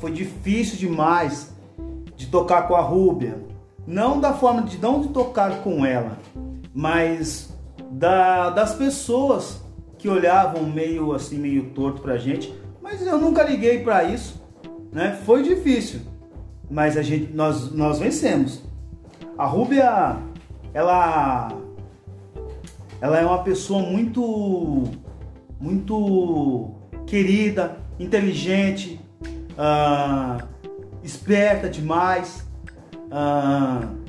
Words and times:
foi 0.00 0.12
difícil 0.12 0.78
demais 0.78 1.52
de 2.16 2.26
tocar 2.26 2.68
com 2.68 2.74
a 2.74 2.80
Rúbia. 2.80 3.38
Não 3.86 4.20
da 4.20 4.32
forma 4.32 4.62
de 4.62 4.78
não 4.78 5.00
de 5.00 5.08
tocar 5.08 5.62
com 5.62 5.84
ela, 5.84 6.18
mas 6.72 7.52
da, 7.90 8.50
das 8.50 8.74
pessoas 8.74 9.60
que 9.98 10.08
olhavam 10.08 10.64
meio 10.64 11.12
assim, 11.12 11.38
meio 11.38 11.70
torto 11.70 12.00
pra 12.00 12.16
gente. 12.16 12.52
Mas 12.80 13.04
eu 13.04 13.18
nunca 13.18 13.42
liguei 13.42 13.82
para 13.82 14.04
isso, 14.04 14.42
né? 14.92 15.18
Foi 15.24 15.42
difícil, 15.42 16.00
mas 16.70 16.96
a 16.96 17.02
gente, 17.02 17.32
nós, 17.32 17.72
nós 17.72 17.98
vencemos. 17.98 18.62
A 19.36 19.46
Rúbia, 19.46 20.16
ela, 20.74 21.48
ela 23.00 23.18
é 23.18 23.24
uma 23.24 23.42
pessoa 23.42 23.82
muito, 23.82 24.84
muito 25.60 26.70
querida, 27.06 27.76
inteligente, 27.98 29.00
uh, 29.52 30.46
esperta 31.02 31.68
demais. 31.68 32.46
Uh, 32.94 34.02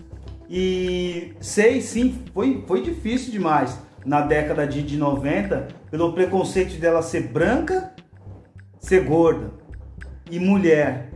e 0.49 1.33
sei 1.39 1.81
sim, 1.81 2.23
foi, 2.33 2.63
foi 2.67 2.81
difícil 2.81 3.31
demais 3.31 3.79
na 4.05 4.21
década 4.21 4.67
de, 4.67 4.83
de 4.83 4.97
90 4.97 5.67
pelo 5.89 6.13
preconceito 6.13 6.79
dela 6.79 7.01
ser 7.01 7.27
branca, 7.27 7.93
ser 8.79 9.03
gorda 9.03 9.51
e 10.29 10.39
mulher. 10.39 11.11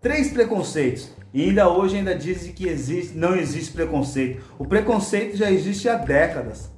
Três 0.00 0.32
preconceitos. 0.32 1.12
E 1.32 1.42
ainda 1.42 1.68
hoje 1.68 1.96
ainda 1.96 2.14
dizem 2.14 2.52
que 2.52 2.66
existe, 2.66 3.16
não 3.16 3.36
existe 3.36 3.72
preconceito. 3.72 4.42
O 4.58 4.64
preconceito 4.64 5.36
já 5.36 5.50
existe 5.50 5.88
há 5.88 5.96
décadas. 5.96 6.72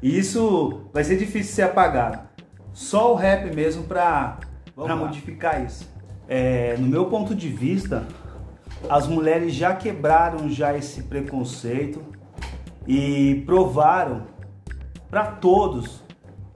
E 0.00 0.18
isso 0.18 0.86
vai 0.92 1.04
ser 1.04 1.16
difícil 1.16 1.42
de 1.42 1.54
ser 1.54 1.62
apagado. 1.62 2.20
Só 2.72 3.12
o 3.12 3.16
rap 3.16 3.54
mesmo 3.54 3.84
para 3.84 4.38
modificar 4.76 5.64
isso. 5.64 5.92
É, 6.28 6.76
no 6.78 6.86
meu 6.86 7.06
ponto 7.06 7.34
de 7.34 7.48
vista, 7.48 8.06
as 8.88 9.06
mulheres 9.06 9.54
já 9.54 9.74
quebraram 9.74 10.48
já 10.48 10.76
esse 10.76 11.02
preconceito 11.02 12.02
e 12.86 13.42
provaram 13.46 14.22
para 15.10 15.26
todos 15.26 16.02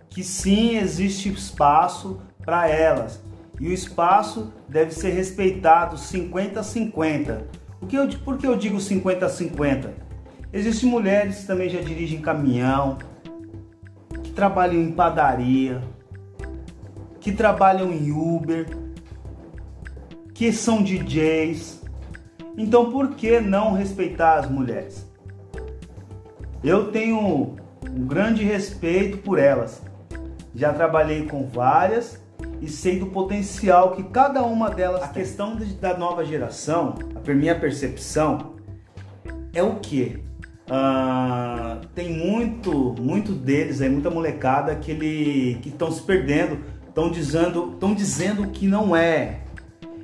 que 0.09 0.25
sim 0.25 0.77
existe 0.77 1.28
espaço 1.28 2.20
para 2.44 2.69
elas 2.69 3.22
e 3.61 3.69
o 3.69 3.72
espaço 3.72 4.53
deve 4.69 4.92
ser 4.92 5.11
respeitado 5.11 5.97
50-50. 5.97 7.42
O 7.81 7.87
que 7.87 7.97
eu, 7.97 8.09
por 8.25 8.39
que 8.39 8.47
eu 8.47 8.56
digo 8.56 8.77
50-50? 8.77 9.91
Existem 10.53 10.89
mulheres 10.89 11.41
que 11.41 11.47
também 11.47 11.69
já 11.69 11.81
dirigem 11.81 12.20
caminhão, 12.20 12.98
que 14.22 14.31
trabalham 14.33 14.81
em 14.81 14.92
padaria, 14.92 15.83
que 17.20 17.33
trabalham 17.33 17.92
em 17.92 18.11
Uber, 18.11 18.67
que 20.36 20.52
são 20.52 20.82
DJs. 20.82 21.82
Então 22.58 22.90
por 22.90 23.14
que 23.14 23.40
não 23.40 23.72
respeitar 23.72 24.34
as 24.38 24.50
mulheres? 24.50 25.06
Eu 26.62 26.90
tenho 26.92 27.56
um 27.90 28.06
grande 28.06 28.44
respeito 28.44 29.18
por 29.18 29.38
elas. 29.38 29.82
Já 30.54 30.72
trabalhei 30.72 31.26
com 31.26 31.46
várias 31.46 32.20
e 32.60 32.68
sei 32.68 32.98
do 32.98 33.06
potencial 33.06 33.92
que 33.92 34.02
cada 34.02 34.42
uma 34.42 34.70
delas 34.70 35.02
a 35.02 35.08
tem. 35.08 35.22
questão 35.22 35.56
da 35.80 35.96
nova 35.96 36.24
geração, 36.24 36.94
a 37.26 37.34
minha 37.34 37.58
percepção 37.58 38.56
é 39.54 39.62
o 39.62 39.76
que 39.76 40.22
ah, 40.69 41.80
tem 41.94 42.12
muito, 42.12 42.94
muito 43.00 43.32
deles 43.32 43.80
aí, 43.80 43.88
muita 43.88 44.10
molecada 44.10 44.75
que 44.75 44.91
ele 44.91 45.58
que 45.62 45.69
estão 45.70 45.91
se 45.91 46.02
perdendo, 46.02 46.58
estão 46.88 47.10
dizendo, 47.10 47.72
estão 47.72 47.94
dizendo 47.94 48.48
que 48.48 48.66
não 48.66 48.94
é. 48.94 49.45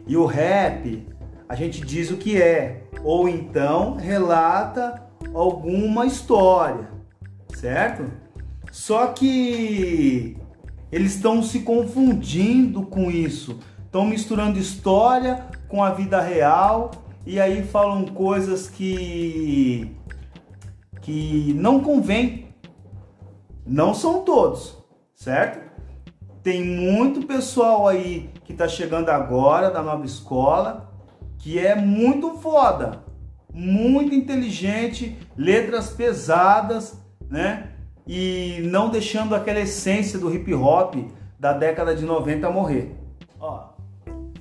E 0.06 0.16
o 0.16 0.26
rap, 0.26 1.06
a 1.48 1.54
gente 1.54 1.80
diz 1.80 2.10
o 2.10 2.16
que 2.16 2.40
é, 2.40 2.84
ou 3.04 3.28
então 3.28 3.94
relata 3.94 5.02
alguma 5.34 6.06
história, 6.06 6.88
certo? 7.54 8.10
Só 8.70 9.08
que 9.08 10.36
eles 10.90 11.14
estão 11.14 11.42
se 11.42 11.60
confundindo 11.60 12.82
com 12.82 13.10
isso, 13.10 13.60
estão 13.84 14.04
misturando 14.04 14.58
história 14.58 15.46
com 15.68 15.82
a 15.82 15.90
vida 15.90 16.20
real 16.20 16.90
e 17.24 17.40
aí 17.40 17.62
falam 17.62 18.04
coisas 18.06 18.68
que 18.68 19.96
que 21.00 21.52
não 21.54 21.80
convém. 21.80 22.46
Não 23.66 23.92
são 23.94 24.22
todos, 24.24 24.78
certo? 25.14 25.60
Tem 26.42 26.64
muito 26.64 27.26
pessoal 27.26 27.86
aí 27.86 28.30
que 28.44 28.52
está 28.52 28.66
chegando 28.66 29.10
agora 29.10 29.70
da 29.70 29.82
nova 29.82 30.04
escola 30.04 30.90
que 31.38 31.58
é 31.58 31.74
muito 31.74 32.38
foda, 32.38 33.02
muito 33.52 34.14
inteligente, 34.14 35.18
letras 35.36 35.90
pesadas, 35.90 37.00
né? 37.28 37.72
e 38.06 38.60
não 38.64 38.90
deixando 38.90 39.34
aquela 39.34 39.60
essência 39.60 40.18
do 40.18 40.32
hip 40.32 40.52
hop 40.54 40.94
da 41.38 41.52
década 41.52 41.94
de 41.94 42.04
90 42.04 42.50
morrer. 42.50 42.94
Ó, 43.40 43.70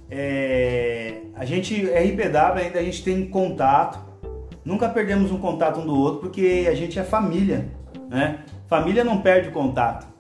é, 0.10 1.22
a 1.36 1.46
gente, 1.46 1.76
RPW 1.86 2.60
ainda 2.60 2.80
a 2.80 2.84
gente 2.84 3.04
tem 3.04 3.26
contato, 3.28 4.00
nunca 4.64 4.90
perdemos 4.90 5.32
um 5.32 5.40
contato 5.40 5.80
um 5.80 5.86
do 5.86 5.98
outro 5.98 6.22
porque 6.22 6.68
a 6.70 6.76
gente 6.76 7.00
é 7.00 7.04
família, 7.04 7.70
né? 8.10 8.44
Família 8.68 9.04
não 9.04 9.22
perde 9.22 9.50
contato. 9.50 10.11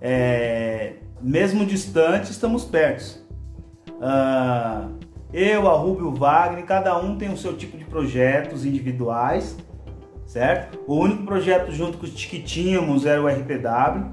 É, 0.00 0.94
mesmo 1.20 1.66
distante, 1.66 2.30
estamos 2.30 2.64
perto. 2.64 3.26
Uh, 3.88 4.98
eu, 5.32 5.68
a 5.68 5.74
Rubio 5.74 6.14
Wagner, 6.14 6.64
cada 6.64 6.96
um 6.98 7.16
tem 7.16 7.32
o 7.32 7.36
seu 7.36 7.56
tipo 7.56 7.76
de 7.76 7.84
projetos 7.84 8.64
individuais 8.64 9.56
certo? 10.28 10.78
O 10.86 10.96
único 10.96 11.24
projeto 11.24 11.72
junto 11.72 11.96
com 11.96 12.04
os 12.04 12.24
que 12.26 12.40
tínhamos 12.40 13.06
era 13.06 13.20
o 13.20 13.26
RPW. 13.26 14.12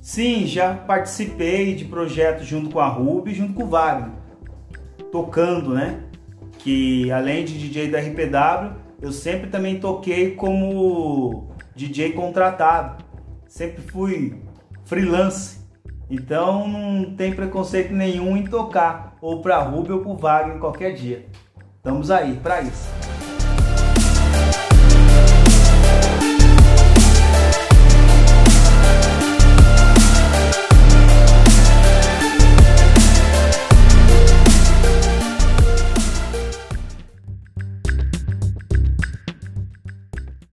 Sim, 0.00 0.46
já 0.46 0.74
participei 0.74 1.74
de 1.74 1.86
projetos 1.86 2.46
junto 2.46 2.70
com 2.70 2.78
a 2.78 2.86
Ruby, 2.86 3.34
junto 3.34 3.54
com 3.54 3.64
o 3.64 3.68
Wagner, 3.68 4.12
tocando, 5.10 5.74
né? 5.74 6.04
Que 6.58 7.10
além 7.10 7.44
de 7.44 7.58
DJ 7.58 7.90
da 7.90 7.98
RPW, 7.98 8.76
eu 9.00 9.12
sempre 9.12 9.48
também 9.48 9.80
toquei 9.80 10.34
como 10.34 11.48
DJ 11.74 12.12
contratado. 12.12 13.02
Sempre 13.48 13.82
fui 13.82 14.42
freelance. 14.84 15.58
Então 16.10 16.66
não 16.66 17.14
tem 17.14 17.34
preconceito 17.34 17.92
nenhum 17.92 18.36
em 18.36 18.44
tocar 18.44 19.16
ou 19.20 19.40
para 19.40 19.58
Ruby 19.58 19.92
ou 19.92 20.00
para 20.00 20.14
Wagner 20.14 20.58
qualquer 20.58 20.92
dia. 20.94 21.26
Estamos 21.76 22.10
aí 22.10 22.34
para 22.36 22.60
isso. 22.62 23.09